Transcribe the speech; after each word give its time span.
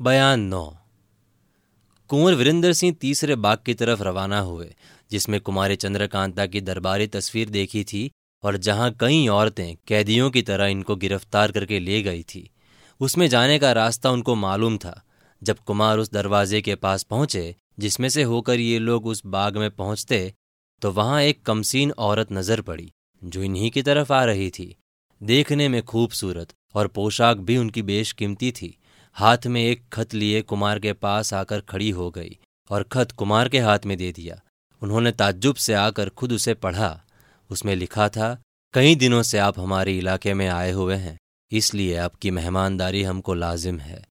बयान 0.00 0.40
नौ। 0.40 0.62
कुंवर 2.10 2.34
वीरेंद्र 2.34 2.72
सिंह 2.72 2.94
तीसरे 3.00 3.34
बाग 3.36 3.58
की 3.66 3.74
तरफ़ 3.74 4.02
रवाना 4.02 4.38
हुए, 4.40 4.68
जिसमें 5.10 5.40
कुमारी 5.40 5.76
चंद्रकांता 5.76 6.46
की 6.46 6.60
दरबारी 6.60 7.06
तस्वीर 7.06 7.48
देखी 7.48 7.82
थी 7.84 8.10
और 8.44 8.56
जहाँ 8.58 8.90
कई 9.00 9.26
औरतें 9.28 9.76
कैदियों 9.86 10.30
की 10.30 10.42
तरह 10.42 10.66
इनको 10.66 10.96
गिरफ़्तार 10.96 11.52
करके 11.52 11.80
ले 11.80 12.00
गई 12.02 12.22
थी। 12.24 12.50
उसमें 13.00 13.28
जाने 13.28 13.58
का 13.58 13.72
रास्ता 13.72 14.10
उनको 14.10 14.34
मालूम 14.36 14.78
था, 14.78 15.02
जब 15.42 15.58
कुमार 15.58 15.98
उस 15.98 16.12
दरवाजे 16.12 16.60
के 16.60 16.74
पास 16.76 17.02
पहुँचे, 17.02 17.54
जिसमें 17.78 18.08
से 18.08 18.22
होकर 18.22 18.60
ये 18.60 18.78
लोग 18.78 19.06
उस 19.06 19.22
बाग 19.26 19.56
में 19.56 19.70
पहुँचते 19.70 20.32
तो 20.82 20.92
वहाँ 20.92 21.22
एक 21.22 21.44
कमसीन 21.44 21.90
औरत 21.92 22.32
नज़र 22.32 22.60
पड़ी, 22.62 22.92
जो 23.22 23.42
इन्हीं 23.42 23.70
की 23.70 23.82
तरफ़ 23.82 24.12
आ 24.12 24.24
रही 24.24 24.50
थी। 24.50 24.74
देखने 25.20 25.68
में 25.68 25.82
खूबसूरत 25.84 26.54
और 26.74 26.86
पोशाक 26.88 27.36
भी 27.38 27.56
उनकी 27.56 27.82
बेशकीमती 27.84 28.52
थी। 28.52 28.76
हाथ 29.16 29.46
में 29.46 29.62
एक 29.62 29.88
खत 29.92 30.14
लिए 30.14 30.42
कुमार 30.42 30.78
के 30.78 30.92
पास 30.92 31.34
आकर 31.34 31.60
खड़ी 31.60 31.90
हो 31.90 32.10
गई 32.10 32.38
और 32.70 32.82
खत 32.82 33.12
कुमार 33.12 33.48
के 33.48 33.58
हाथ 33.58 33.78
में 33.86 33.96
दे 33.98 34.12
दिया। 34.12 34.40
उन्होंने 34.82 35.12
ताज्जुब 35.12 35.56
से 35.56 35.74
आकर 35.74 36.08
खुद 36.08 36.32
उसे 36.32 36.54
पढ़ा। 36.54 37.00
उसमें 37.50 37.74
लिखा 37.76 38.08
था, 38.08 38.42
कई 38.74 38.94
दिनों 38.94 39.22
से 39.22 39.38
आप 39.38 39.58
हमारे 39.58 39.98
इलाके 39.98 40.34
में 40.34 40.48
आए 40.48 40.70
हुए 40.70 40.96
हैं, 40.96 41.18
इसलिए 41.52 41.96
आपकी 41.96 42.30
मेहमानदारी 42.30 43.02
हमको 43.02 43.34
लाजिम 43.34 43.78
है। 43.78 44.04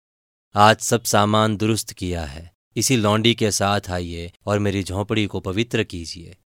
आज 0.55 0.79
सब 0.79 1.03
सामान 1.03 1.57
दुरुस्त 1.57 1.93
किया 1.93 2.25
है। 2.25 2.51
इसी 2.75 2.95
लौंडी 2.97 3.33
के 3.35 3.51
साथ 3.51 3.89
आइए 3.89 4.31
और 4.45 4.59
मेरी 4.59 4.83
झोंपड़ी 4.83 5.25
को 5.25 5.39
पवित्र 5.39 5.83
कीजिए। 5.83 6.37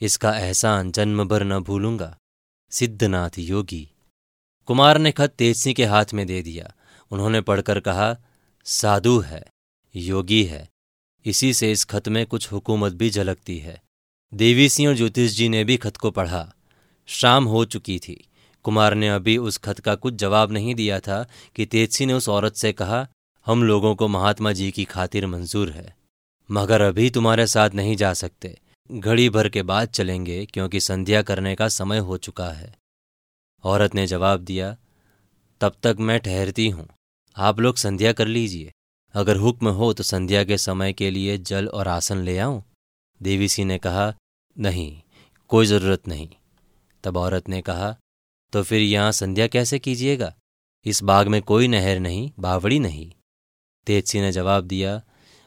इसका 0.00 0.38
एहसान 0.38 0.92
जन्म 0.92 1.24
भर 1.24 1.44
न 1.44 1.58
भूलूँगा। 1.58 2.16
सिद्धनाथ 2.70 3.38
योगी। 3.38 3.88
कुमार 4.66 4.98
ने 4.98 5.12
खत 5.12 5.30
तेज 5.30 5.56
सिंह 5.56 5.74
के 5.74 5.84
हाथ 5.84 6.14
में 6.14 6.26
दे 6.26 6.42
दिया। 6.42 6.72
उन्होंने 7.14 7.40
पढ़कर 7.40 7.80
कहा, 7.80 8.16
साधु 8.64 9.18
है, 9.18 9.44
योगी 9.96 10.44
है, 10.44 10.68
इसी 11.26 11.54
से 11.54 11.72
इस 11.72 11.84
खत 11.84 12.08
में 12.08 12.26
कुछ 12.26 12.52
हुकूमत 12.52 12.92
भी 12.92 13.10
झलकती 13.10 13.58
है। 13.58 13.82
देवी 14.34 14.68
सिंह 14.68 14.88
और 14.88 14.94
ज्योतिष 14.94 15.32
जी 15.32 15.48
ने 15.48 15.64
भी 15.64 15.76
खत 15.76 15.96
को 15.96 16.10
पढ़ा। 16.10 16.54
शाम 17.06 17.44
हो 17.44 17.64
चुकी 17.64 17.98
थी। 17.98 18.28
कुमार 18.62 18.94
ने 18.94 19.08
अभी 19.08 19.36
उस 19.36 19.58
खत 19.58 19.80
का 19.80 19.94
कुछ 19.94 20.14
जवाब 20.14 20.52
नहीं 20.52 20.74
दिया 20.74 21.00
था 21.00 21.26
कि 21.56 21.66
तेजसी 21.66 22.06
ने 22.06 22.12
उस 22.12 22.28
औरत 22.28 22.54
से 22.54 22.72
कहा, 22.72 23.08
हम 23.46 23.62
लोगों 23.62 23.94
को 23.94 24.08
महात्मा 24.08 24.52
जी 24.52 24.70
की 24.70 24.84
खातिर 24.84 25.26
मंजूर 25.26 25.70
है। 25.70 25.96
मगर 26.50 26.80
अभी 26.80 27.10
तुम्हारे 27.10 27.46
साथ 27.46 27.70
नहीं 27.70 27.96
जा 27.96 28.14
सकते। 28.14 28.60
घड़ी 28.92 29.30
भर 29.30 29.48
के 29.48 29.62
बाद 29.62 29.88
चलेंगे, 29.88 30.46
क्योंकि 30.46 30.80
संध्या 30.80 31.22
करने 31.22 31.54
का 31.54 31.68
समय 31.68 31.98
हो 31.98 32.16
चुका 32.16 32.48
है। 32.48 32.76
औरत 33.64 33.94
ने 33.94 34.06
जवाब 34.06 34.40
दिया, 34.40 34.76
तब 35.60 35.76
तक 35.82 35.96
मैं 36.00 36.20
ठहरती 36.20 36.68
हूँ। 36.68 36.88
आप 37.36 37.60
लोग 37.60 37.76
संध्या 37.76 38.12
कर 38.12 38.26
लीजिए। 38.26 38.72
अगर 39.14 39.36
हुक्म 39.36 39.68
हो 39.68 39.92
तो 39.92 40.02
संध्या 40.02 40.42
के 40.44 40.58
समय 40.58 40.92
के 40.92 41.10
लिए 41.10 41.36
जल 41.40 41.66
और 41.68 41.88
आसन 41.88 42.18
ले 42.18 42.38
आऊँ। 42.38 42.62
देवी 43.20 43.48
सिंह 43.48 43.68
ने 43.68 43.78
कहा, 43.78 44.14
नहीं, 44.56 45.00
कोई 45.50 45.66
ज़रूरत 45.66 46.08
नहीं। 46.08 46.28
तब 47.04 47.16
औरत 47.16 47.48
ने 47.48 47.60
कहा 47.62 47.94
तो 48.52 48.62
फिर 48.62 48.80
यहाँ 48.80 49.12
संध्या 49.12 49.46
कैसे 49.46 49.78
कीजिएगा? 49.78 50.34
इस 50.86 51.02
बाग 51.02 51.28
में 51.28 51.40
कोई 51.42 51.68
नहर 51.68 51.98
नहीं, 51.98 52.30
बावड़ी 52.40 52.78
नहीं। 52.78 53.10
तेज 53.86 54.04
सिंह 54.06 54.24
ने 54.24 54.30
जवाब 54.32 54.64
दिया, 54.64 55.00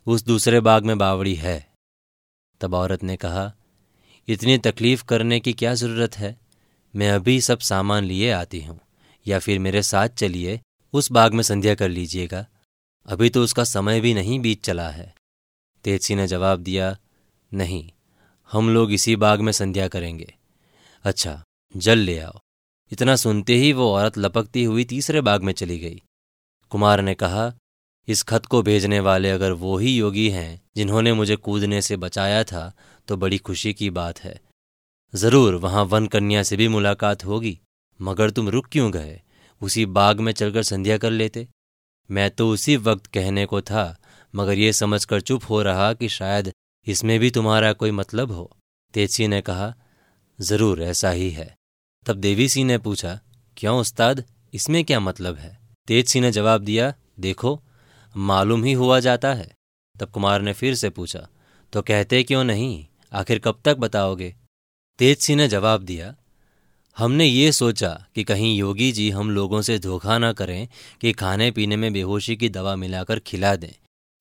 उस 0.08 0.24
दूसरे 0.24 0.60
बाग 0.62 0.86
में 0.86 0.98
बावड़ी 0.98 1.36
है। 1.36 1.60
तब 2.62 2.74
औरत 2.74 3.04
ने 3.04 3.16
कहा, 3.18 3.52
इतनी 4.28 4.58
तकलीफ़ 4.58 5.04
करने 5.04 5.40
की 5.40 5.54
क्या 5.54 5.74
ज़रूरत 5.74 6.18
है? 6.18 6.36
मैं 6.94 7.10
अभी 7.12 7.40
सब 7.42 7.60
सामान 7.62 8.04
लिए 8.04 8.32
आती 8.32 8.62
हूँ, 8.62 8.80
या 9.26 9.40
फिर 9.40 9.60
मेरे 9.60 9.84
साथ 9.84 10.10
चलिए 10.10 10.60
उस 10.98 11.12
बाग 11.12 11.34
में 11.34 11.44
संध्या 11.44 11.76
कर 11.76 11.90
लीजिएगा। 11.90 12.46
अभी 13.06 13.30
तो 13.30 13.44
उसका 13.44 13.64
समय 13.64 14.00
भी 14.02 14.14
नहीं 14.14 14.40
बीत 14.40 14.64
चला 14.64 14.90
है। 14.90 15.14
तेजसी 15.86 16.16
ने 16.16 16.28
जवाब 16.28 16.60
दिया, 16.60 16.98
नहीं, 17.52 17.90
हम 18.50 18.70
लोग 18.70 18.92
इसी 18.92 19.16
बाग 19.16 19.42
में 19.42 19.52
संध्या 19.52 19.88
करेंगे। 19.88 20.34
अच्छा 21.06 21.42
जल 21.76 21.98
ले 21.98 22.18
आओ। 22.20 22.40
इतना 22.92 23.16
सुनते 23.16 23.56
ही 23.56 23.72
वो 23.74 23.92
औरत 23.94 24.18
लपकती 24.18 24.64
हुई 24.64 24.84
तीसरे 24.86 25.22
बाग 25.22 25.44
में 25.44 25.54
चली 25.54 25.78
गई। 25.80 26.02
कुमार 26.72 27.02
ने 27.02 27.14
कहा, 27.14 27.52
इस 28.08 28.24
खत 28.24 28.46
को 28.46 28.62
भेजने 28.62 29.00
वाले 29.00 29.32
अगर 29.32 29.52
वो 29.54 29.78
ही 29.78 29.96
योगी 29.98 30.30
हैं, 30.30 30.62
जिन्होंने 30.78 31.14
मुझे 31.14 31.36
कूदने 31.36 31.82
से 31.82 31.98
बचाया 31.98 32.44
था 32.44 32.72
तो 33.08 33.18
बड़ी 33.18 33.38
खुशी 33.38 33.74
की 33.74 33.90
बात 33.90 34.20
है। 34.20 34.40
ज़रूर, 35.14 35.56
वहाँ 35.56 35.84
वन 35.84 36.08
कन्या 36.08 36.44
से 36.44 36.58
भी 36.58 36.68
मुलाकात 36.68 37.26
होगी, 37.26 37.60
मगर 38.00 38.32
तुम 38.32 38.50
रुक 38.50 38.68
क्यों 38.68 38.92
गए? 38.94 39.22
उसी 39.62 39.86
बाग 39.86 40.20
में 40.20 40.32
चलकर 40.32 40.64
संध्या 40.64 40.98
कर 40.98 41.12
लेते। 41.12 41.48
मैं 42.10 42.30
तो 42.32 42.50
उसी 42.50 42.78
वक्त 42.78 43.06
कहने 43.06 43.46
को 43.46 43.62
था, 43.62 43.98
मगर 44.34 44.58
ये 44.58 44.74
समझकर 44.74 45.22
चुप 45.22 45.50
हो 45.50 45.62
रहा 45.62 45.94
कि 45.94 46.10
शायद 46.10 46.52
इसमें 46.88 47.20
भी 47.20 47.32
तुम्हारा 47.32 47.74
कोई 47.74 47.92
मतलब 47.92 48.32
हो। 48.32 48.50
तेजसी 48.94 49.28
ने 49.28 49.42
कहा, 49.42 49.74
ज़रूर, 50.40 50.82
ऐसा 50.82 51.10
ही 51.10 51.30
है। 51.32 51.56
तब 52.06 52.16
देवी 52.16 52.50
सिंह 52.50 52.68
ने 52.68 52.78
पूछा, 52.78 53.20
क्यों 53.58 53.80
उस्ताद, 53.80 54.24
इसमें 54.54 54.84
क्या 54.86 55.00
मतलब 55.00 55.36
है? 55.36 55.58
तेज 55.88 56.08
सिंह 56.08 56.26
ने 56.26 56.32
जवाब 56.32 56.62
दिया, 56.62 56.94
देखो, 57.20 57.62
मालूम 58.16 58.64
ही 58.64 58.74
हुआ 58.74 59.00
जाता 59.00 59.34
है। 59.34 59.52
तब 59.96 60.10
कुमार 60.10 60.42
ने 60.42 60.54
फिर 60.54 60.76
से 60.76 60.90
पूछा 60.90 61.28
तो 61.74 61.82
कहते 61.82 62.22
क्यों 62.24 62.44
नहीं? 62.44 62.86
आखिर 63.14 63.40
कब 63.40 63.60
तक 63.66 63.78
बताओगे? 63.78 64.34
तेज 65.00 65.18
सिंह 65.18 65.38
ने 65.38 65.48
जवाब 65.48 65.82
दिया 65.82 66.16
हमने 66.98 67.26
ये 67.26 67.52
सोचा 67.52 68.06
कि 68.16 68.24
कहीं 68.24 68.58
योगी 68.58 68.92
जी 68.92 69.10
हम 69.10 69.30
लोगों 69.32 69.62
से 69.62 69.80
धोखा 69.80 70.18
न 70.18 70.32
करें 70.34 70.68
कि 71.02 71.12
खाने 71.14 71.52
पीने 71.52 71.76
में 71.76 71.94
बेहोशी 71.94 72.36
की 72.36 72.50
दवा 72.50 72.76
मिलाकर 72.76 73.20
खिला 73.20 73.56
दें। 73.56 73.74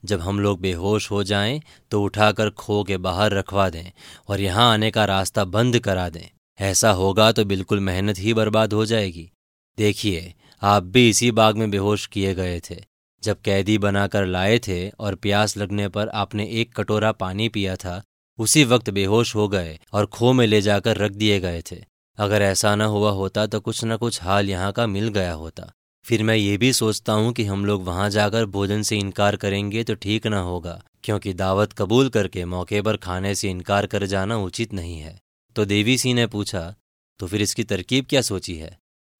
जब 0.05 0.21
हम 0.21 0.41
लोग 0.41 0.61
बेहोश 0.61 1.11
हो 1.11 1.25
जाएँ 1.25 1.63
तो 1.91 2.03
उठाकर 2.03 2.51
खो 2.51 2.85
के 2.85 2.97
बाहर 2.97 3.33
रखवा 3.33 3.71
दें 3.71 3.91
और 4.29 4.41
यहाँ 4.41 4.73
आने 4.73 4.91
का 4.91 5.05
रास्ता 5.05 5.45
बंद 5.45 5.79
करा 5.79 6.09
दें। 6.09 6.29
ऐसा 6.61 6.91
होगा 6.91 7.31
तो 7.33 7.45
बिल्कुल 7.45 7.81
मेहनत 7.81 8.19
ही 8.19 8.35
बर्बाद 8.35 8.73
हो 8.73 8.87
जाएगी। 8.87 9.31
देखिए, 9.79 10.35
आप 10.63 10.83
भी 10.83 11.09
इसी 11.09 11.31
बाग 11.31 11.57
में 11.57 11.71
बेहोश 11.71 12.07
किए 12.07 12.35
गए 12.35 12.61
थे। 12.71 12.83
जब 13.23 13.41
कैदी 13.41 13.79
बनाकर 13.79 14.27
लाए 14.27 14.59
थे 14.59 14.89
और 14.91 15.15
प्यास 15.15 15.57
लगने 15.57 15.89
पर 15.89 16.09
आपने 16.09 16.49
एक 16.51 16.77
कटोरा 16.77 17.13
पानी 17.13 17.49
पिया 17.49 17.77
था, 17.77 18.03
उसी 18.39 18.65
वक्त 18.65 18.91
बेहोश 18.91 19.35
हो 19.35 19.49
गए 19.49 19.79
और 19.93 20.07
खो 20.07 20.33
में 20.33 20.47
ले 20.47 20.63
जाकर 20.63 20.97
रख 20.97 21.13
दिए 21.13 21.41
गए 21.41 21.63
थे। 21.73 21.85
अगर 22.19 22.43
ऐसा 22.43 22.75
न 22.75 22.83
हुआ 22.83 23.11
होता 23.13 23.47
तो 23.47 23.61
कुछ 23.61 23.85
न 23.85 23.97
कुछ 23.97 24.23
हाल 24.23 24.51
यहाँ 24.51 24.73
का 24.73 24.87
मिल 24.87 25.09
गया 25.09 25.33
होता। 25.35 25.71
फिर 26.05 26.23
मैं 26.23 26.37
ये 26.37 26.57
भी 26.57 26.73
सोचता 26.73 27.13
हूँ 27.13 27.33
कि 27.33 27.45
हम 27.45 27.65
लोग 27.67 27.85
वहाँ 27.85 28.09
जाकर 28.11 28.45
भोजन 28.47 28.83
से 28.83 28.97
इनकार 28.97 29.37
करेंगे 29.37 29.85
तो 29.85 29.95
ठीक 29.95 30.27
न 30.27 30.35
होगा, 30.35 30.81
क्योंकि 31.05 31.33
दावत 31.35 31.73
कबूल 31.73 32.09
करके 32.09 32.45
मौके 32.45 32.83
पर 32.83 32.97
खाने 32.97 33.35
से 33.35 33.51
इनकार 33.51 33.87
कर 33.87 34.07
जाना 34.07 34.37
उचित 34.39 34.73
नहीं 34.75 34.99
है। 34.99 35.19
तो 35.57 35.65
देवी 35.65 35.99
सिंह 35.99 36.15
ने 36.15 36.27
पूछा 36.27 36.75
तो 37.21 37.27
फिर 37.27 37.43
इसकी 37.43 37.65
तरकीब 37.65 38.07
क्या 38.07 38.21
सोची 38.23 38.57
है? 38.57 38.77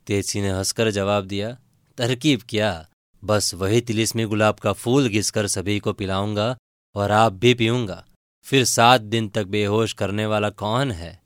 तेज 0.07 0.25
सिंह 0.25 0.45
ने 0.45 0.51
हंसकर 0.53 0.91
जवाब 0.91 1.25
दिया, 1.25 1.57
तरकीब 1.99 2.41
क्या? 2.49 2.87
बस 3.23 3.55
वही 3.55 3.81
तिलिस्मी 3.81 4.25
गुलाब 4.25 4.55
का 4.55 4.73
फूल 4.73 5.09
घिसकर 5.09 5.47
सभी 5.49 5.79
को 5.79 5.93
पिलाऊँगा 5.93 6.57
और 6.95 7.11
आप 7.13 7.33
भी 7.35 7.55
पीऊँगा। 7.55 8.05
फिर 8.47 8.65
सात 8.67 9.01
दिन 9.03 9.29
तक 9.29 9.47
बेहोश 9.47 9.93
करने 9.93 10.27
वाला 10.27 10.51
कौन 10.53 10.91
है? 10.93 11.19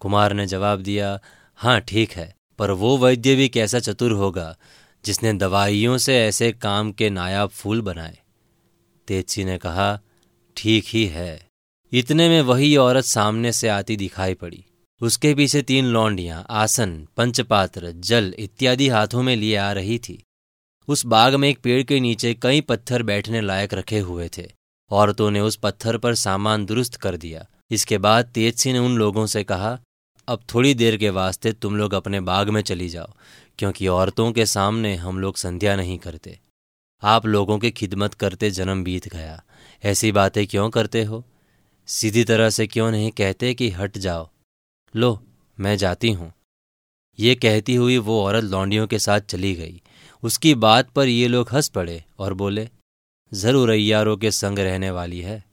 कुमार 0.00 0.32
ने 0.32 0.46
जवाब 0.46 0.82
दिया 0.82 1.20
हाँ 1.54 1.80
ठीक 1.80 2.10
है, 2.10 2.34
पर 2.58 2.70
वो 2.70 2.98
वैद्य 2.98 3.34
भी 3.34 3.48
कैसा 3.48 3.78
चतुर 3.78 4.12
होगा, 4.12 4.56
जिसने 5.04 5.32
दवाइयों 5.32 5.98
से 5.98 6.18
ऐसे 6.18 6.52
काम 6.52 6.92
के 6.92 7.10
नायाब 7.10 7.48
फूल 7.48 7.80
बनाए? 7.80 8.18
तेजसी 9.08 9.44
ने 9.44 9.58
कहा, 9.58 10.00
ठीक 10.56 10.84
ही 10.88 11.06
है। 11.06 11.48
इतने 11.92 12.28
में 12.28 12.40
वही 12.42 12.76
औरत 12.76 13.04
सामने 13.04 13.52
से 13.52 13.68
आती 13.68 13.96
दिखाई 13.96 14.34
पड़ी। 14.34 14.64
उसके 15.00 15.34
पीछे 15.34 15.62
तीन 15.62 15.84
लौंडियाँ, 15.84 16.46
आसन, 16.50 17.08
पंचपात्र, 17.16 17.90
जल 17.90 18.34
इत्यादि 18.38 18.88
हाथों 18.88 19.22
में 19.22 19.36
लिए 19.36 19.56
आ 19.56 19.72
रही 19.72 19.98
थी। 19.98 20.22
उस 20.88 21.06
बाग 21.06 21.34
में 21.34 21.48
एक 21.48 21.58
पेड़ 21.58 21.82
के 21.82 22.00
नीचे 22.00 22.34
कई 22.34 22.60
पत्थर 22.60 23.02
बैठने 23.02 23.40
लायक 23.40 23.74
रखे 23.74 23.98
हुए 23.98 24.28
थे। 24.38 24.50
औरतों 24.90 25.30
ने 25.30 25.40
उस 25.40 25.56
पत्थर 25.56 25.98
पर 25.98 26.14
सामान 26.14 26.66
दुरुस्त 26.66 26.94
कर 26.94 27.16
दिया। 27.16 27.46
इसके 27.70 27.98
बाद 27.98 28.24
तेजसी 28.24 28.72
ने 28.72 28.78
उन 28.78 28.96
लोगों 28.96 29.26
से 29.26 29.44
कहा 29.44 29.78
अब 30.28 30.40
थोड़ी 30.54 30.74
देर 30.74 30.96
के 30.96 31.10
वास्ते 31.10 31.52
तुम 31.52 31.76
लोग 31.76 31.94
अपने 31.94 32.20
बाग 32.20 32.48
में 32.48 32.62
चली 32.62 32.88
जाओ, 32.88 33.12
क्योंकि 33.58 33.86
औरतों 33.86 34.32
के 34.32 34.46
सामने 34.46 34.94
हम 34.94 35.18
लोग 35.18 35.36
संध्या 35.36 35.76
नहीं 35.76 35.98
करते। 35.98 36.38
आप 37.02 37.26
लोगों 37.26 37.58
की 37.58 37.70
खिदमत 37.70 38.14
करते 38.14 38.50
जन्म 38.50 38.84
बीत 38.84 39.08
गया। 39.08 39.42
ऐसी 39.84 40.12
बातें 40.12 40.46
क्यों 40.46 40.70
करते 40.70 41.04
हो? 41.04 41.24
सीधी 41.86 42.24
तरह 42.24 42.50
से 42.50 42.66
क्यों 42.66 42.90
नहीं 42.90 43.10
कहते 43.10 43.54
कि 43.54 43.70
हट 43.70 43.98
जाओ? 43.98 44.28
लो, 44.96 45.20
मैं 45.60 45.76
जाती 45.76 46.12
हूँ। 46.12 46.32
ये 47.18 47.34
कहती 47.34 47.74
हुई 47.74 47.98
वो 47.98 48.24
औरत 48.24 48.44
लौंडियों 48.44 48.86
के 48.86 48.98
साथ 48.98 49.20
चली 49.20 49.54
गई। 49.54 49.82
उसकी 50.22 50.54
बात 50.54 50.90
पर 50.90 51.08
ये 51.08 51.28
लोग 51.28 51.48
हंस 51.52 51.68
पड़े 51.68 52.04
और 52.18 52.34
बोले, 52.34 52.68
ज़रूर 53.32 53.70
अयारों 53.70 54.16
के 54.16 54.30
संग 54.30 54.58
रहने 54.58 54.90
वाली 54.90 55.20
है। 55.20 55.47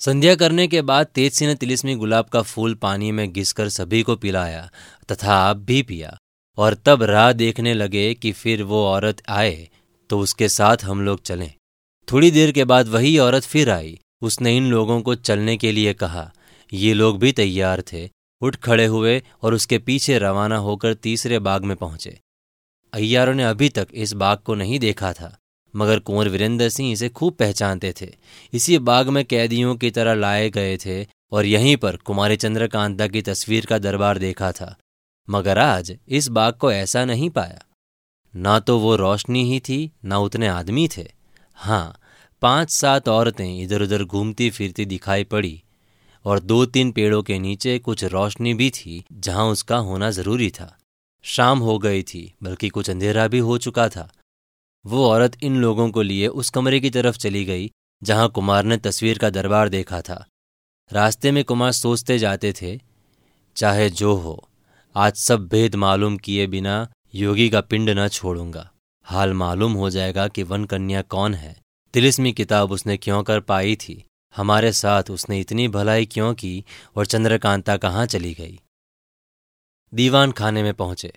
संध्या 0.00 0.34
करने 0.34 0.66
के 0.68 0.82
बाद 0.82 1.06
तेज 1.06 1.32
सिंह 1.32 1.50
ने 1.50 1.54
तिलिस्मी 1.54 1.94
गुलाब 1.94 2.24
का 2.24 2.42
फूल 2.42 2.74
पानी 2.74 3.10
में 3.12 3.32
घिसकर 3.32 3.68
सभी 3.68 4.02
को 4.02 4.16
पिलाया, 4.16 4.68
तथा 5.12 5.34
आप 5.34 5.56
भी 5.56 5.82
पिया। 5.82 6.16
और 6.58 6.74
तब 6.74 7.02
राह 7.02 7.32
देखने 7.32 7.74
लगे 7.74 8.14
कि 8.14 8.32
फिर 8.32 8.62
वो 8.62 8.84
औरत 8.86 9.22
आए 9.28 9.68
तो 10.10 10.18
उसके 10.18 10.48
साथ 10.48 10.84
हम 10.84 11.00
लोग 11.02 11.22
चलें। 11.22 11.52
थोड़ी 12.08 12.30
देर 12.30 12.52
के 12.52 12.64
बाद 12.64 12.88
वही 12.88 13.16
औरत 13.18 13.42
फिर 13.42 13.70
आई। 13.70 13.98
उसने 14.22 14.56
इन 14.56 14.66
लोगों 14.70 15.00
को 15.02 15.14
चलने 15.14 15.56
के 15.56 15.72
लिए 15.72 15.94
कहा। 15.94 16.30
ये 16.72 16.92
लोग 16.94 17.18
भी 17.18 17.32
तैयार 17.32 17.82
थे। 17.82 18.08
उठ 18.42 18.56
खड़े 18.56 18.86
हुए 18.86 19.22
और 19.42 19.54
उसके 19.54 19.78
पीछे 19.78 20.18
रवाना 20.18 20.56
होकर 20.56 20.94
तीसरे 20.94 21.38
बाग 21.38 21.64
में 21.64 21.76
पहुँचे। 21.76 22.18
अय्यारों 22.92 23.34
ने 23.34 23.44
अभी 23.44 23.68
तक 23.68 23.88
इस 23.94 24.12
बाग 24.12 24.38
को 24.38 24.54
नहीं 24.54 24.78
देखा 24.78 25.12
था। 25.12 25.36
मगर 25.76 25.98
कुंवर 25.98 26.28
वीरेंद्र 26.28 26.68
सिंह 26.68 26.92
इसे 26.92 27.08
खूब 27.08 27.34
पहचानते 27.34 27.94
थे। 28.00 28.08
इसी 28.52 28.78
बाग 28.78 29.08
में 29.08 29.24
कैदियों 29.24 29.76
की 29.76 29.90
तरह 29.90 30.14
लाए 30.14 30.50
गए 30.50 30.76
थे 30.76 31.06
और 31.32 31.46
यहीं 31.46 31.76
पर 31.76 31.96
कुमारी 31.96 32.36
चंद्रकांता 32.36 33.06
की 33.06 33.22
तस्वीर 33.22 33.66
का 33.66 33.78
दरबार 33.78 34.18
देखा 34.18 34.52
था। 34.52 34.74
मगर 35.28 35.58
आज 35.58 35.96
इस 36.08 36.28
बाग 36.28 36.54
को 36.54 36.72
ऐसा 36.72 37.04
नहीं 37.04 37.30
पाया। 37.30 37.64
ना 38.34 38.58
तो 38.60 38.78
वो 38.78 38.96
रोशनी 38.96 39.44
ही 39.44 39.60
थी, 39.60 39.92
ना 40.04 40.18
उतने 40.18 40.48
आदमी 40.48 40.88
थे। 40.96 41.12
हाँ 41.54 42.00
पाँच 42.42 42.70
सात 42.70 43.08
औरतें 43.08 43.62
इधर 43.62 43.82
उधर 43.82 44.04
घूमती 44.04 44.50
फिरती 44.50 44.84
दिखाई 44.84 45.24
पड़ी 45.24 45.62
और 46.24 46.40
दो 46.40 46.66
तीन 46.66 46.90
पेड़ों 46.92 47.22
के 47.22 47.38
नीचे 47.38 47.78
कुछ 47.78 48.04
रोशनी 48.04 48.54
भी 48.54 48.70
थी, 48.70 49.04
जहाँ 49.12 49.44
उसका 49.46 49.76
होना 49.76 50.10
ज़रूरी 50.10 50.50
था। 50.50 50.76
शाम 51.24 51.58
हो 51.58 51.78
गई 51.78 52.02
थी, 52.02 52.34
बल्कि 52.42 52.68
कुछ 52.68 52.90
अंधेरा 52.90 53.28
भी 53.28 53.38
हो 53.38 53.58
चुका 53.58 53.88
था। 53.88 54.10
वो 54.86 55.10
औरत 55.10 55.36
इन 55.42 55.56
लोगों 55.56 55.90
को 55.90 56.02
लिए 56.02 56.26
उस 56.26 56.50
कमरे 56.50 56.80
की 56.80 56.90
तरफ़ 56.90 57.16
चली 57.16 57.44
गई, 57.44 57.70
जहाँ 58.02 58.28
कुमार 58.28 58.64
ने 58.64 58.76
तस्वीर 58.76 59.18
का 59.18 59.30
दरबार 59.30 59.68
देखा 59.68 60.00
था। 60.00 60.26
रास्ते 60.92 61.30
में 61.30 61.44
कुमार 61.44 61.72
सोचते 61.72 62.18
जाते 62.18 62.52
थे, 62.52 62.80
चाहे 63.56 63.90
जो 63.90 64.14
हो, 64.14 64.48
आज 64.96 65.14
सब 65.14 65.48
भेद 65.48 65.74
मालूम 65.74 66.16
किए 66.16 66.46
बिना 66.46 66.88
योगी 67.14 67.50
का 67.50 67.60
पिंड 67.60 67.90
न 67.90 68.08
छोड़ूँगा। 68.08 68.70
हाल 69.04 69.32
मालूम 69.32 69.72
हो 69.72 69.90
जाएगा 69.90 70.28
कि 70.28 70.42
वन 70.42 70.64
कन्या 70.64 71.02
कौन 71.02 71.34
है। 71.34 71.60
तिलिस्मी 71.94 72.32
किताब 72.32 72.72
उसने 72.72 72.96
क्यों 72.96 73.22
कर 73.22 73.40
पाई 73.40 73.76
थी? 73.76 74.04
हमारे 74.36 74.72
साथ 74.72 75.02
उसने 75.10 75.40
इतनी 75.40 75.68
भलाई 75.68 76.06
क्यों 76.06 76.34
की 76.34 76.64
और 76.96 77.06
चंद्रकांता 77.06 77.76
कहाँ 77.76 78.06
चली 78.06 78.34
गई? 78.34 78.60
दीवान 79.94 80.32
खाने 80.32 80.62
में 80.62 80.74
पहुँचे। 80.74 81.12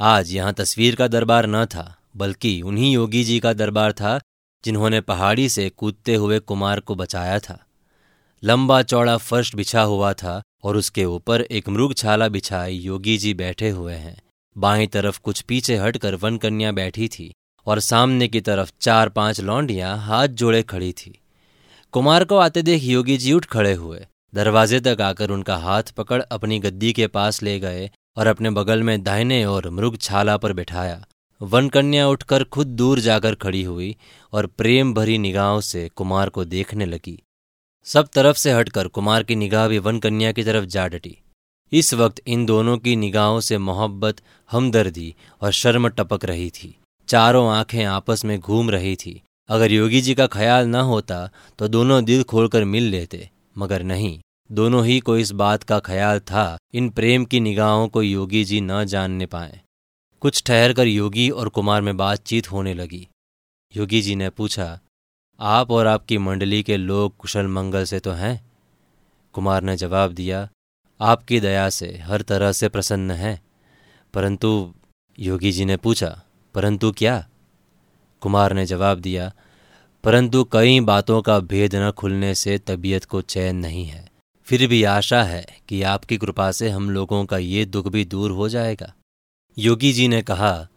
आज 0.00 0.32
यहाँ 0.32 0.52
तस्वीर 0.52 0.96
का 0.96 1.08
दरबार 1.08 1.46
न 1.46 1.66
था। 1.66 1.96
बल्कि 2.14 2.60
उन्हीं 2.62 2.92
योगी 2.92 3.24
जी 3.24 3.38
का 3.40 3.52
दरबार 3.52 3.92
था, 3.92 4.20
जिन्होंने 4.64 5.00
पहाड़ी 5.00 5.48
से 5.48 5.68
कूदते 5.70 6.14
हुए 6.14 6.38
कुमार 6.38 6.80
को 6.80 6.94
बचाया 6.94 7.38
था। 7.38 7.58
लंबा 8.42 8.82
चौड़ा 8.82 9.16
फर्श 9.16 9.54
बिछा 9.54 9.82
हुआ 9.82 10.12
था 10.12 10.42
और 10.64 10.76
उसके 10.76 11.04
ऊपर 11.04 11.40
एक 11.40 11.68
मृग 11.68 11.94
छाला 11.94 12.28
बिछाई 12.28 12.76
योगी 12.76 13.16
जी 13.18 13.34
बैठे 13.34 13.70
हुए 13.70 13.94
हैं। 13.94 14.16
बाईं 14.56 14.86
तरफ़ 14.86 15.20
कुछ 15.20 15.40
पीछे 15.40 15.76
हटकर 15.76 16.14
वन 16.14 16.36
कन्या 16.36 16.72
बैठी 16.72 17.08
थी 17.08 17.32
और 17.66 17.80
सामने 17.80 18.28
की 18.28 18.40
तरफ़ 18.40 18.72
चार 18.80 19.08
पाँच 19.08 19.40
लौंडियाँ 19.40 19.96
हाथ 19.98 20.28
जोड़े 20.28 20.62
खड़ी 20.62 20.92
थी। 20.92 21.18
कुमार 21.92 22.24
को 22.24 22.36
आते 22.36 22.62
देख 22.62 22.82
योगी 22.82 23.16
जी 23.16 23.32
उठ 23.32 23.44
खड़े 23.44 23.72
हुए। 23.74 24.06
दरवाजे 24.34 24.80
तक 24.80 25.00
आकर 25.00 25.30
उनका 25.30 25.56
हाथ 25.56 25.82
पकड़ 25.82 26.22
अपनी 26.22 26.58
गद्दी 26.58 26.92
के 26.92 27.06
पास 27.06 27.42
ले 27.42 27.58
गए 27.60 27.90
और 28.16 28.26
अपने 28.26 28.50
बगल 28.50 28.82
में 28.82 29.02
दाहिने 29.02 29.44
और 29.44 29.70
मृग 29.70 29.96
छाला 29.96 30.36
पर 30.36 30.52
बिठाया। 30.52 31.04
वन 31.40 31.68
कन्या 31.68 32.08
उठकर 32.08 32.44
खुद 32.44 32.66
दूर 32.66 33.00
जाकर 33.00 33.34
खड़ी 33.34 33.62
हुई 33.62 33.96
और 34.32 34.46
प्रेम 34.46 34.94
भरी 34.94 35.18
निगाहों 35.18 35.60
से 35.60 35.88
कुमार 35.88 36.28
को 36.28 36.44
देखने 36.44 36.86
लगी। 36.86 37.22
सब 37.86 38.08
तरफ़ 38.08 38.36
से 38.36 38.52
हटकर 38.52 38.88
कुमार 38.88 39.22
की 39.22 39.36
निगाह 39.36 39.68
भी 39.68 39.78
वन 39.78 39.98
कन्या 39.98 40.32
की 40.32 40.42
तरफ़ 40.42 40.64
जा 40.64 40.86
डटी। 40.88 41.16
इस 41.72 41.94
वक्त 41.94 42.20
इन 42.26 42.44
दोनों 42.46 42.76
की 42.78 42.96
निगाहों 42.96 43.40
से 43.40 43.58
मोहब्बत, 43.58 44.16
हमदर्दी 44.50 45.14
और 45.40 45.52
शर्म 45.52 45.88
टपक 45.88 46.24
रही 46.24 46.50
थी। 46.50 46.74
चारों 47.08 47.48
आँखें 47.50 47.84
आपस 47.84 48.24
में 48.24 48.38
घूम 48.40 48.70
रही 48.70 48.96
थी। 48.96 49.22
अगर 49.48 49.72
योगी 49.72 50.00
जी 50.00 50.14
का 50.14 50.26
ख्याल 50.26 50.66
न 50.66 50.74
होता 50.74 51.28
तो 51.58 51.68
दोनों 51.68 52.04
दिल 52.04 52.22
खोलकर 52.22 52.64
मिल 52.64 52.82
लेते, 52.82 53.28
मगर 53.58 53.82
नहीं। 53.82 54.20
दोनों 54.52 54.84
ही 54.86 55.00
को 55.00 55.16
इस 55.16 55.30
बात 55.32 55.62
का 55.62 55.78
ख्याल 55.78 56.20
था, 56.20 56.58
इन 56.74 56.90
प्रेम 56.90 57.24
की 57.24 57.40
निगाहों 57.40 57.88
को 57.88 58.02
योगी 58.02 58.44
जी 58.44 58.60
न 58.60 58.84
जानने 58.84 59.26
पाए। 59.26 59.60
कुछ 60.20 60.42
ठहर 60.42 60.72
कर 60.72 60.86
योगी 60.86 61.30
और 61.30 61.48
कुमार 61.48 61.82
में 61.82 61.96
बातचीत 61.96 62.52
होने 62.52 62.74
लगी। 62.74 63.08
योगी 63.76 64.02
जी 64.02 64.14
ने 64.14 64.30
पूछा, 64.30 64.80
आप 65.40 65.70
और 65.70 65.86
आपकी 65.86 66.18
मंडली 66.18 66.62
के 66.62 66.76
लोग 66.76 67.16
कुशल 67.16 67.46
मंगल 67.46 67.84
से 67.84 68.00
तो 68.00 68.10
हैं? 68.10 68.50
कुमार 69.32 69.62
ने 69.62 69.76
जवाब 69.76 70.12
दिया, 70.12 70.48
आपकी 71.00 71.40
दया 71.40 71.70
से, 71.70 71.98
हर 71.98 72.22
तरह 72.22 72.52
से 72.52 72.68
प्रसन्न 72.68 73.10
है। 73.10 73.42
परंतु, 74.14 74.74
योगी 75.18 75.52
जी 75.52 75.64
ने 75.64 75.76
पूछा, 75.76 76.22
परंतु 76.54 76.92
क्या? 76.92 77.28
कुमार 78.20 78.52
ने 78.52 78.66
जवाब 78.66 78.98
दिया, 78.98 79.32
परंतु 80.04 80.44
कई 80.44 80.80
बातों 80.80 81.22
का 81.22 81.38
भेद 81.38 81.74
न 81.74 81.90
खुलने 81.90 82.34
से 82.34 82.58
तबीयत 82.58 83.04
को 83.04 83.22
चैन 83.22 83.56
नहीं 83.56 83.84
है। 83.84 84.10
फिर 84.42 84.66
भी 84.66 84.84
आशा 84.84 85.22
है 85.22 85.46
कि 85.68 85.82
आपकी 85.82 86.16
कृपा 86.16 86.52
से 86.52 86.70
हम 86.70 86.90
लोगों 86.90 87.24
का 87.24 87.38
ये 87.38 87.64
दुख 87.64 87.88
भी 87.88 88.04
दूर 88.04 88.30
हो 88.30 88.48
जाएगा। 88.48 88.94
योगी 89.58 89.92
जी 89.92 90.08
ने 90.08 90.22
कहा, 90.22 90.68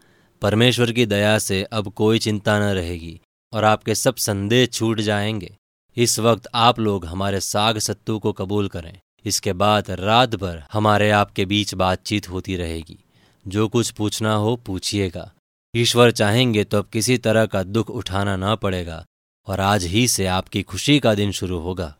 परमेश्वर 0.41 0.91
की 0.91 1.05
दया 1.05 1.39
से 1.39 1.63
अब 1.63 1.93
कोई 1.93 2.19
चिंता 2.19 2.59
न 2.59 2.61
रहेगी 2.61 3.21
और 3.53 3.63
आपके 3.63 3.95
सब 3.95 4.15
संदेह 4.15 4.65
छूट 4.65 4.99
जाएँगे। 4.99 5.57
इस 5.97 6.19
वक्त 6.19 6.47
आप 6.55 6.79
लोग 6.79 7.05
हमारे 7.05 7.39
साग 7.39 7.77
सत्तू 7.77 8.19
को 8.19 8.33
कबूल 8.33 8.67
करें। 8.67 8.99
इसके 9.25 9.53
बाद 9.53 9.91
रात 9.91 10.35
भर 10.35 10.63
हमारे 10.73 11.11
आपके 11.11 11.45
बीच 11.45 11.73
बातचीत 11.73 12.29
होती 12.29 12.55
रहेगी। 12.55 12.97
जो 13.47 13.67
कुछ 13.67 13.91
पूछना 13.91 14.35
हो 14.35 14.55
पूछिएगा। 14.55 15.31
ईश्वर 15.75 16.11
चाहेंगे 16.11 16.63
तो 16.63 16.77
अब 16.77 16.85
किसी 16.85 17.17
तरह 17.17 17.45
का 17.45 17.63
दुख 17.63 17.89
उठाना 17.89 18.35
ना 18.35 18.55
पड़ेगा 18.55 19.05
और 19.47 19.59
आज 19.59 19.83
ही 19.83 20.07
से 20.07 20.25
आपकी 20.25 20.61
खुशी 20.61 20.99
का 20.99 21.15
दिन 21.15 21.31
शुरू 21.31 21.59
होगा। 21.59 21.95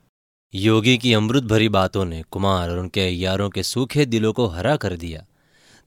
योगी 0.55 0.97
की 0.97 1.13
अमृत 1.13 1.43
भरी 1.43 1.69
बातों 1.69 2.05
ने 2.05 2.23
कुमार 2.31 2.69
और 2.69 2.79
उनके 2.79 3.09
यारों 3.09 3.49
के 3.49 3.63
सूखे 3.63 4.05
दिलों 4.05 4.33
को 4.33 4.47
हरा 4.47 4.75
कर 4.75 4.95
दिया। 4.95 5.25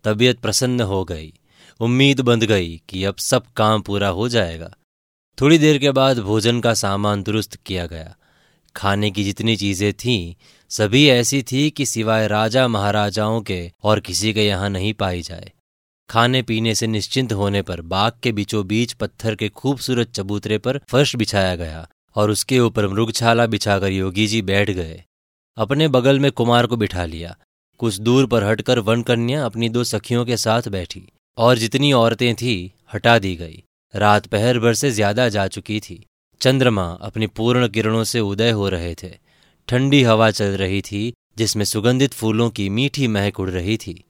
तबीयत 0.07 0.41
प्रसन्न 0.41 0.81
हो 0.81 1.05
गई। 1.05 1.33
उम्मीद 1.81 2.21
बंध 2.21 2.45
गई 2.45 2.83
कि 2.89 3.05
अब 3.05 3.17
सब 3.17 3.47
काम 3.57 3.83
पूरा 3.83 4.09
हो 4.09 4.29
जाएगा। 4.29 4.71
थोड़ी 5.39 5.59
देर 5.59 5.79
के 5.79 5.91
बाद 5.91 6.19
भोजन 6.19 6.61
का 6.61 6.75
सामान 6.75 7.23
दुरुस्त 7.23 7.57
किया 7.57 7.87
गया। 7.87 8.15
खाने 8.77 9.11
की 9.11 9.25
जितनी 9.25 9.57
चीज़ें 9.57 9.93
थीं, 9.93 10.35
सभी 10.71 11.07
ऐसी 11.09 11.43
थी 11.43 11.71
कि 11.71 11.87
सिवाय 11.87 12.27
राजा 12.29 12.69
महाराजाओं 12.69 13.41
के 13.41 13.73
और 13.83 14.01
किसी 14.01 14.33
के 14.33 14.47
यहाँ 14.47 14.71
नहीं 14.71 14.93
पाई 14.95 15.23
जाए। 15.23 15.53
खाने 16.11 16.43
पीने 16.43 16.75
से 16.75 16.87
निश्चिंत 16.87 17.33
होने 17.33 17.63
पर 17.63 17.81
बाग 17.81 18.13
के 18.23 18.33
बीचों 18.33 18.67
बीच 18.67 18.93
पत्थर 18.93 19.35
के 19.35 19.49
खूबसूरत 19.49 20.11
चबूतरे 20.11 20.59
पर 20.59 20.81
फर्श 20.89 21.17
बिछाया 21.17 21.57
गया 21.57 21.87
और 22.17 22.31
उसके 22.31 22.59
ऊपर 22.61 22.89
मृगछाला 22.89 23.47
बिछाकर 23.47 23.91
योगी 23.91 24.27
जी 24.27 24.43
बैठ 24.43 24.71
गए। 24.71 25.03
अपने 25.57 25.89
बगल 25.89 26.21
में 26.21 26.31
कुमार 26.33 26.67
को 26.67 26.77
बिठा 26.77 27.05
लिया। 27.05 27.37
कुछ 27.81 27.99
दूर 27.99 28.27
पर 28.27 28.45
हटकर 28.45 28.79
वन 28.79 29.03
कन्या 29.03 29.45
अपनी 29.45 29.69
दो 29.69 29.85
सखियों 29.85 30.25
के 30.25 30.37
साथ 30.37 30.69
बैठी 30.69 31.09
और 31.39 31.59
जितनी 31.59 31.93
औरतें 31.93 32.35
थी, 32.35 32.73
हटा 32.95 33.19
दी 33.19 33.37
गई। 33.37 33.63
रात 33.95 34.27
पहर 34.27 34.59
भर 34.59 34.75
से 34.75 34.91
ज़्यादा 34.91 35.29
जा 35.29 35.47
चुकी 35.49 35.81
थी। 35.81 36.05
चंद्रमा 36.41 36.87
अपनी 37.01 37.27
पूर्ण 37.27 37.69
किरणों 37.69 38.05
से 38.05 38.21
उदय 38.21 38.51
हो 38.51 38.69
रहे 38.69 38.95
थे। 38.95 39.11
ठंडी 39.69 40.03
हवा 40.03 40.31
चल 40.31 40.57
रही 40.57 40.81
थी, 40.83 41.13
जिसमें 41.39 41.65
सुगंधित 41.65 42.15
फूलों 42.15 42.51
की 42.51 42.69
मीठी 42.69 43.09
महक 43.09 43.41
उड़ 43.41 43.51
रही 43.51 43.77
थी। 43.77 44.05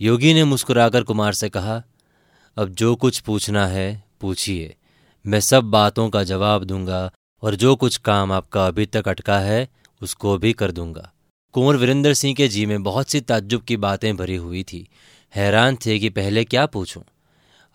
योगी 0.00 0.34
ने 0.34 0.44
मुस्कुराकर 0.44 1.02
कुमार 1.02 1.32
से 1.32 1.48
कहा, 1.48 1.82
अब 2.56 2.68
जो 2.68 2.94
कुछ 2.96 3.18
पूछना 3.20 3.66
है, 3.66 4.04
पूछिए। 4.20 4.74
मैं 5.26 5.40
सब 5.40 5.64
बातों 5.64 6.10
का 6.10 6.24
जवाब 6.24 6.64
दूँगा 6.64 7.10
और 7.42 7.54
जो 7.54 7.76
कुछ 7.76 7.96
काम 7.96 8.32
आपका 8.32 8.66
अभी 8.66 8.86
तक 8.86 9.08
अटका 9.08 9.38
है, 9.38 9.68
उसको 10.02 10.38
भी 10.38 10.52
कर 10.52 10.72
दूँगा। 10.72 11.12
कुंवर 11.58 11.76
वीरेंद्र 11.76 12.14
सिंह 12.14 12.34
के 12.34 12.48
जी 12.48 12.66
में 12.66 12.82
बहुत 12.82 13.10
सी 13.10 13.20
ताज्जुब 13.20 13.62
की 13.62 13.76
बातें 13.76 14.16
भरी 14.16 14.36
हुई 14.36 14.62
थी। 14.62 14.88
हैरान 15.34 15.76
थे 15.86 15.98
कि 15.98 16.08
पहले 16.08 16.44
क्या 16.44 16.66
पूछूँ? 16.66 17.02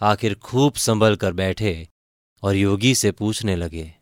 आखिर 0.01 0.35
खूब 0.35 0.73
संभल 0.73 1.15
कर 1.15 1.33
बैठे 1.33 1.87
और 2.43 2.55
योगी 2.55 2.95
से 2.95 3.11
पूछने 3.11 3.55
लगे। 3.55 3.93